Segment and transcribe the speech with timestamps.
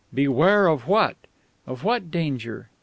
[0.11, 1.15] Beware of what?
[1.67, 2.71] Of what danger?